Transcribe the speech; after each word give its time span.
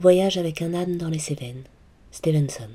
Voyage 0.00 0.38
avec 0.38 0.60
un 0.60 0.74
âne 0.74 0.98
dans 0.98 1.08
les 1.08 1.20
Cévennes. 1.20 1.62
Stevenson. 2.10 2.68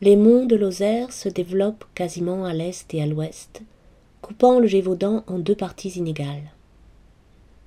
Les 0.00 0.14
monts 0.14 0.46
de 0.46 0.54
Lozère 0.54 1.12
se 1.12 1.28
développent 1.28 1.84
quasiment 1.96 2.44
à 2.44 2.54
l'est 2.54 2.94
et 2.94 3.02
à 3.02 3.06
l'ouest, 3.06 3.60
coupant 4.22 4.60
le 4.60 4.68
Gévaudan 4.68 5.24
en 5.26 5.40
deux 5.40 5.56
parties 5.56 5.90
inégales. 5.90 6.52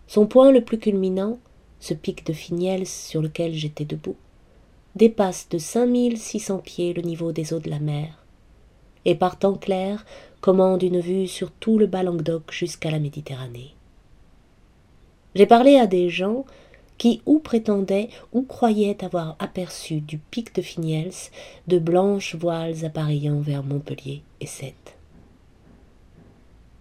Son 0.08 0.26
point 0.26 0.52
le 0.52 0.64
plus 0.64 0.80
culminant, 0.80 1.38
ce 1.82 1.94
pic 1.94 2.26
de 2.26 2.32
Finiels 2.32 2.88
sur 2.88 3.22
lequel 3.22 3.54
j'étais 3.54 3.86
debout, 3.86 4.16
dépasse 4.96 5.50
de 5.50 5.58
cinq 5.58 5.88
mille 5.88 6.18
six 6.18 6.40
cents 6.40 6.60
pieds 6.60 6.94
le 6.94 7.02
niveau 7.02 7.34
des 7.34 7.54
eaux 7.54 7.60
de 7.60 7.70
la 7.70 7.80
mer, 7.80 8.24
et 9.04 9.16
par 9.16 9.38
temps 9.38 9.56
clair 9.56 10.06
commande 10.40 10.82
une 10.82 11.02
vue 11.02 11.28
sur 11.28 11.52
tout 11.52 11.78
le 11.78 11.88
bas 11.88 12.04
Languedoc 12.04 12.52
jusqu'à 12.52 12.90
la 12.90 13.00
Méditerranée. 13.00 13.74
J'ai 15.36 15.46
parlé 15.46 15.76
à 15.76 15.88
des 15.88 16.10
gens 16.10 16.46
qui 16.98 17.22
ou 17.26 17.40
prétendaient 17.40 18.10
ou 18.32 18.44
croyaient 18.44 19.04
avoir 19.04 19.36
aperçu 19.40 20.02
du 20.02 20.18
pic 20.18 20.56
de 20.56 20.62
Finiels 20.62 21.12
de 21.68 21.80
blanches 21.80 22.36
voiles 22.36 22.86
appareillant 22.86 23.40
vers 23.40 23.64
Montpellier 23.64 24.22
et 24.42 24.48
Sète. 24.48 24.96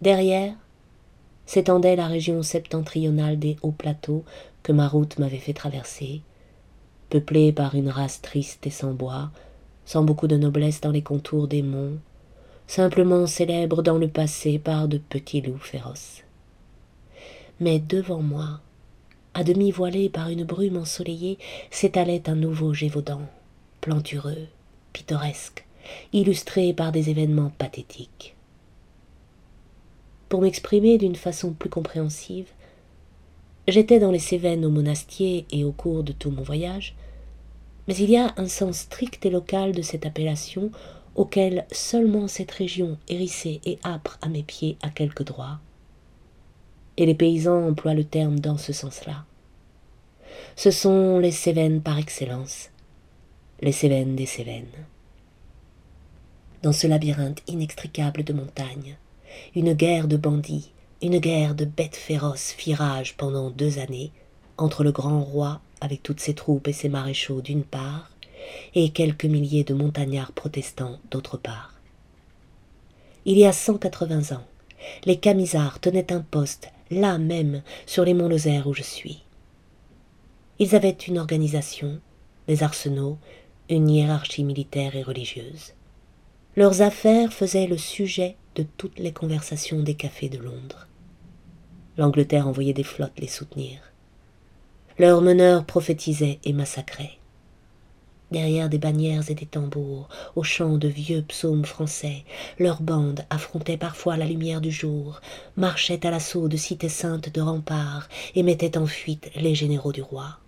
Derrière 0.00 0.55
s'étendait 1.46 1.96
la 1.96 2.06
région 2.06 2.42
septentrionale 2.42 3.38
des 3.38 3.56
hauts 3.62 3.72
plateaux 3.72 4.24
que 4.62 4.72
ma 4.72 4.88
route 4.88 5.19
m'avait 5.19 5.38
fait 5.38 5.52
traverser, 5.52 6.22
peuplée 7.10 7.52
par 7.52 7.74
une 7.74 7.88
race 7.88 8.22
triste 8.22 8.66
et 8.66 8.70
sans 8.70 8.92
bois, 8.92 9.30
sans 9.84 10.02
beaucoup 10.02 10.28
de 10.28 10.36
noblesse 10.36 10.80
dans 10.80 10.91
les 10.91 11.02
contours 11.02 11.48
des 11.48 11.62
monts, 11.62 11.98
simplement 12.66 13.27
célèbre 13.27 13.83
dans 13.83 13.98
le 13.98 14.08
passé 14.08 14.58
par 14.58 14.88
de 14.88 14.98
petits 14.98 15.41
loups 15.41 15.58
féroces. 15.58 16.22
Mais 17.60 17.78
devant 17.78 18.22
moi, 18.22 18.60
à 19.34 19.45
demi 19.45 19.70
voilé 19.70 20.09
par 20.09 20.28
une 20.28 20.45
brume 20.45 20.77
ensoleillée, 20.77 21.38
s'étalait 21.70 22.28
un 22.28 22.34
nouveau 22.34 22.74
Gévaudan, 22.74 23.22
plantureux, 23.80 24.47
pittoresque, 24.92 25.66
illustré 26.12 26.72
par 26.72 26.92
des 26.92 27.11
événements 27.11 27.53
pathétiques. 27.58 28.34
Pour 30.28 30.42
m'exprimer 30.42 30.98
d'une 30.98 31.16
façon 31.16 31.53
plus 31.53 31.70
compréhensive, 31.70 32.48
j'étais 33.69 33.98
dans 33.98 34.10
les 34.10 34.19
Cévennes 34.19 34.64
au 34.64 34.70
monastier 34.70 35.47
et 35.50 35.64
au 35.64 35.72
cours 35.72 36.03
de 36.03 36.12
tout 36.12 36.30
mon 36.30 36.42
voyage, 36.42 36.94
mais 37.88 37.97
il 37.97 38.10
y 38.10 38.16
a 38.16 38.33
un 38.36 38.48
sens 38.48 38.78
strict 38.78 39.27
et 39.27 39.30
local 39.30 39.72
de 39.72 39.83
cette 39.83 40.06
appellation 40.06 40.70
auquel 41.14 41.66
seulement 41.70 42.28
cette 42.28 42.50
région 42.50 42.97
hérissée 43.08 43.60
et 43.64 43.78
âpre 43.84 44.19
à 44.22 44.28
mes 44.28 44.42
pieds 44.42 44.78
a 44.83 44.88
quelque 44.88 45.22
droit. 45.22 45.58
Et 46.96 47.06
les 47.06 47.14
paysans 47.14 47.68
emploient 47.68 47.94
le 47.94 48.04
terme 48.04 48.38
dans 48.38 48.58
ce 48.58 48.72
sens-là. 48.72 49.24
Ce 50.56 50.70
sont 50.70 51.18
les 51.18 51.30
Cévennes 51.30 51.80
par 51.80 51.98
excellence, 51.98 52.70
les 53.60 53.72
Cévennes 53.72 54.16
des 54.16 54.26
Cévennes. 54.26 54.66
Dans 56.62 56.72
ce 56.72 56.86
labyrinthe 56.86 57.42
inextricable 57.48 58.24
de 58.24 58.32
montagnes, 58.32 58.96
une 59.54 59.72
guerre 59.72 60.08
de 60.08 60.16
bandits, 60.16 60.70
une 61.00 61.18
guerre 61.18 61.54
de 61.54 61.64
bêtes 61.64 61.96
féroces 61.96 62.52
fit 62.52 62.74
rage 62.74 63.16
pendant 63.16 63.50
deux 63.50 63.78
années 63.78 64.12
entre 64.58 64.84
le 64.84 64.92
grand 64.92 65.22
roi 65.22 65.60
avec 65.80 66.02
toutes 66.02 66.20
ses 66.20 66.34
troupes 66.34 66.68
et 66.68 66.72
ses 66.72 66.88
maréchaux 66.88 67.40
d'une 67.40 67.64
part, 67.64 68.10
et 68.74 68.90
quelques 68.90 69.24
milliers 69.24 69.64
de 69.64 69.74
montagnards 69.74 70.32
protestants 70.32 70.98
d'autre 71.10 71.36
part. 71.36 71.74
Il 73.24 73.38
y 73.38 73.46
a 73.46 73.52
cent 73.52 73.78
quatre-vingts 73.78 74.32
ans, 74.32 74.44
les 75.04 75.16
Camisards 75.16 75.80
tenaient 75.80 76.12
un 76.12 76.20
poste 76.20 76.70
là 76.92 77.18
même 77.18 77.62
sur 77.86 78.04
les 78.04 78.14
monts 78.14 78.28
Lozère 78.28 78.66
où 78.66 78.74
je 78.74 78.82
suis. 78.82 79.24
Ils 80.58 80.74
avaient 80.74 80.90
une 80.90 81.18
organisation, 81.18 82.00
des 82.46 82.62
arsenaux, 82.62 83.18
une 83.68 83.88
hiérarchie 83.88 84.44
militaire 84.44 84.94
et 84.94 85.02
religieuse. 85.02 85.72
Leurs 86.56 86.82
affaires 86.82 87.32
faisaient 87.32 87.66
le 87.66 87.78
sujet 87.78 88.36
de 88.54 88.64
toutes 88.76 88.98
les 88.98 89.12
conversations 89.12 89.82
des 89.82 89.94
cafés 89.94 90.28
de 90.28 90.38
Londres. 90.38 90.86
L'Angleterre 91.97 92.47
envoyait 92.47 92.75
des 92.75 92.82
flottes 92.82 93.19
les 93.19 93.26
soutenir. 93.26 93.81
Leurs 94.98 95.22
meneurs 95.22 95.64
prophétisaient 95.64 96.38
et 96.44 96.52
massacraient 96.52 97.19
derrière 98.32 98.69
des 98.69 98.78
bannières 98.78 99.31
et 99.31 99.34
des 99.34 99.47
tambours, 99.47 100.09
au 100.34 100.43
chant 100.43 100.76
de 100.76 100.88
vieux 100.88 101.22
psaumes 101.22 101.65
français, 101.65 102.25
leurs 102.59 102.82
bandes 102.82 103.25
affrontaient 103.31 103.76
parfois 103.76 104.16
la 104.16 104.26
lumière 104.26 104.60
du 104.60 104.72
jour, 104.72 105.20
marchaient 105.56 106.04
à 106.04 106.10
l'assaut 106.10 106.48
de 106.48 106.56
cités 106.56 106.88
saintes 106.88 107.32
de 107.32 107.41
remparts 107.41 108.09
et 108.34 108.43
mettaient 108.43 108.76
en 108.76 108.87
fuite 108.87 109.31
les 109.37 109.54
généraux 109.54 109.93
du 109.93 110.03
roi. 110.03 110.38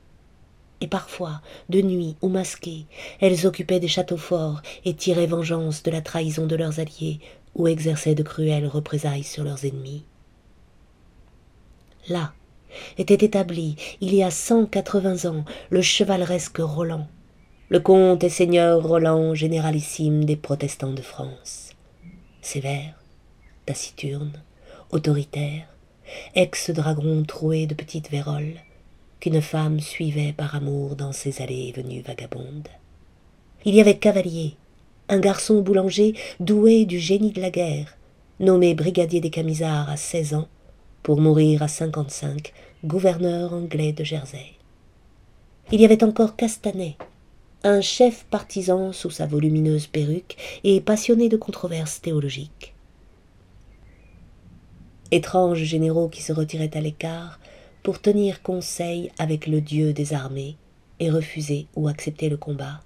Et 0.80 0.88
parfois, 0.88 1.40
de 1.68 1.80
nuit 1.80 2.16
ou 2.20 2.28
masquées, 2.28 2.86
elles 3.20 3.46
occupaient 3.46 3.80
des 3.80 3.88
châteaux 3.88 4.16
forts 4.16 4.60
et 4.84 4.94
tiraient 4.94 5.28
vengeance 5.28 5.82
de 5.82 5.90
la 5.92 6.00
trahison 6.00 6.46
de 6.46 6.56
leurs 6.56 6.80
alliés 6.80 7.20
ou 7.54 7.68
exerçaient 7.68 8.16
de 8.16 8.24
cruelles 8.24 8.66
représailles 8.66 9.22
sur 9.22 9.44
leurs 9.44 9.64
ennemis. 9.64 10.02
Là 12.08 12.32
était 12.98 13.24
établi, 13.24 13.76
il 14.00 14.12
y 14.14 14.24
a 14.24 14.32
cent 14.32 14.66
quatre-vingts 14.66 15.26
ans, 15.30 15.44
le 15.70 15.80
chevaleresque 15.80 16.58
Roland, 16.58 17.06
le 17.74 17.80
comte 17.80 18.22
et 18.22 18.28
seigneur 18.28 18.84
Roland, 18.84 19.34
généralissime 19.34 20.24
des 20.24 20.36
protestants 20.36 20.92
de 20.92 21.02
France. 21.02 21.70
Sévère, 22.40 23.02
taciturne, 23.66 24.40
autoritaire, 24.92 25.66
ex-dragon 26.36 27.24
troué 27.24 27.66
de 27.66 27.74
petites 27.74 28.12
véroles, 28.12 28.60
qu'une 29.18 29.42
femme 29.42 29.80
suivait 29.80 30.32
par 30.32 30.54
amour 30.54 30.94
dans 30.94 31.10
ses 31.10 31.42
allées 31.42 31.66
et 31.66 31.72
venues 31.72 32.02
vagabondes. 32.02 32.68
Il 33.64 33.74
y 33.74 33.80
avait 33.80 33.98
Cavalier, 33.98 34.54
un 35.08 35.18
garçon 35.18 35.60
boulanger 35.60 36.14
doué 36.38 36.84
du 36.84 37.00
génie 37.00 37.32
de 37.32 37.40
la 37.40 37.50
guerre, 37.50 37.96
nommé 38.38 38.76
brigadier 38.76 39.20
des 39.20 39.30
Camisards 39.30 39.90
à 39.90 39.96
seize 39.96 40.34
ans, 40.34 40.46
pour 41.02 41.20
mourir 41.20 41.60
à 41.64 41.66
cinquante-cinq, 41.66 42.52
gouverneur 42.84 43.52
anglais 43.52 43.92
de 43.92 44.04
Jersey. 44.04 44.52
Il 45.72 45.80
y 45.80 45.84
avait 45.84 46.04
encore 46.04 46.36
Castanet, 46.36 46.94
un 47.64 47.80
chef 47.80 48.24
partisan 48.26 48.92
sous 48.92 49.08
sa 49.08 49.26
volumineuse 49.26 49.86
perruque 49.86 50.36
et 50.64 50.82
passionné 50.82 51.30
de 51.30 51.38
controverses 51.38 52.02
théologiques. 52.02 52.74
Étranges 55.10 55.62
généraux 55.62 56.10
qui 56.10 56.22
se 56.22 56.32
retiraient 56.32 56.76
à 56.76 56.82
l'écart 56.82 57.40
pour 57.82 58.02
tenir 58.02 58.42
conseil 58.42 59.10
avec 59.18 59.46
le 59.46 59.62
Dieu 59.62 59.94
des 59.94 60.12
armées 60.12 60.56
et 61.00 61.10
refuser 61.10 61.66
ou 61.74 61.88
accepter 61.88 62.28
le 62.28 62.36
combat, 62.36 62.82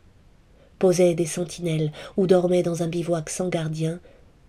posaient 0.79 1.15
des 1.15 1.27
sentinelles 1.27 1.93
ou 2.17 2.29
dormaient 2.29 2.63
dans 2.63 2.85
un 2.85 2.89
bivouac 2.89 3.31
sans 3.31 3.49
gardien 3.49 3.99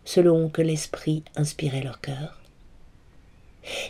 selon 0.05 0.49
que 0.49 0.61
l'esprit 0.61 1.23
inspirait 1.35 1.83
leur 1.83 2.01
cœur 2.01 2.38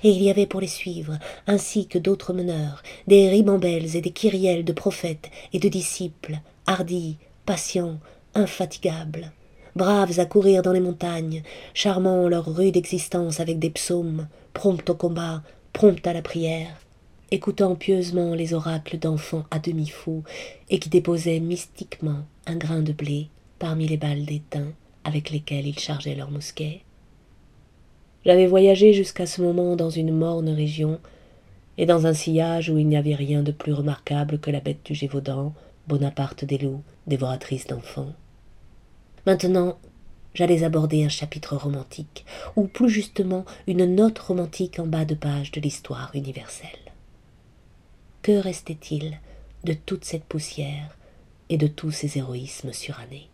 et 0.03 0.09
il 0.09 0.21
y 0.21 0.29
avait 0.29 0.45
pour 0.45 0.61
les 0.61 0.67
suivre, 0.67 1.17
ainsi 1.47 1.87
que 1.87 1.97
d'autres 1.97 2.33
meneurs, 2.33 2.83
des 3.07 3.29
ribambelles 3.29 3.95
et 3.95 4.01
des 4.01 4.11
kyriels 4.11 4.65
de 4.65 4.73
prophètes 4.73 5.29
et 5.53 5.59
de 5.59 5.69
disciples, 5.69 6.39
hardis, 6.65 7.17
patients, 7.45 7.99
infatigables, 8.35 9.31
braves 9.75 10.19
à 10.19 10.25
courir 10.25 10.61
dans 10.61 10.73
les 10.73 10.79
montagnes, 10.79 11.43
charmant 11.73 12.27
leur 12.27 12.45
rude 12.45 12.77
existence 12.77 13.39
avec 13.39 13.59
des 13.59 13.69
psaumes, 13.69 14.27
prompts 14.53 14.89
au 14.89 14.95
combat, 14.95 15.41
prompts 15.73 16.05
à 16.05 16.13
la 16.13 16.21
prière, 16.21 16.75
écoutant 17.31 17.75
pieusement 17.75 18.33
les 18.33 18.53
oracles 18.53 18.97
d'enfants 18.97 19.45
à 19.51 19.59
demi 19.59 19.87
fous, 19.87 20.23
et 20.69 20.79
qui 20.79 20.89
déposaient 20.89 21.39
mystiquement 21.39 22.25
un 22.45 22.55
grain 22.55 22.81
de 22.81 22.93
blé 22.93 23.29
parmi 23.59 23.87
les 23.87 23.97
balles 23.97 24.25
d'étain 24.25 24.73
avec 25.03 25.29
lesquelles 25.29 25.67
ils 25.67 25.79
chargeaient 25.79 26.15
leurs 26.15 26.31
mousquets. 26.31 26.81
J'avais 28.25 28.47
voyagé 28.47 28.93
jusqu'à 28.93 29.25
ce 29.25 29.41
moment 29.41 29.75
dans 29.75 29.89
une 29.89 30.11
morne 30.11 30.49
région, 30.49 30.99
et 31.77 31.85
dans 31.85 32.05
un 32.05 32.13
sillage 32.13 32.69
où 32.69 32.77
il 32.77 32.87
n'y 32.87 32.97
avait 32.97 33.15
rien 33.15 33.41
de 33.41 33.53
plus 33.53 33.71
remarquable 33.71 34.39
que 34.39 34.51
la 34.51 34.59
bête 34.59 34.83
du 34.83 34.93
Gévaudan, 34.93 35.53
Bonaparte 35.87 36.45
des 36.45 36.57
loups, 36.57 36.83
dévoratrice 37.07 37.67
d'enfants. 37.67 38.13
Maintenant, 39.25 39.77
j'allais 40.33 40.63
aborder 40.63 41.03
un 41.03 41.09
chapitre 41.09 41.55
romantique, 41.55 42.25
ou 42.55 42.67
plus 42.67 42.89
justement 42.89 43.45
une 43.65 43.85
note 43.95 44.19
romantique 44.19 44.79
en 44.79 44.85
bas 44.85 45.05
de 45.05 45.15
page 45.15 45.51
de 45.51 45.61
l'histoire 45.61 46.11
universelle. 46.13 46.69
Que 48.21 48.33
restait-il 48.33 49.17
de 49.63 49.73
toute 49.73 50.03
cette 50.03 50.25
poussière 50.25 50.97
et 51.49 51.57
de 51.57 51.67
tous 51.67 51.91
ces 51.91 52.17
héroïsmes 52.17 52.73
surannés? 52.73 53.29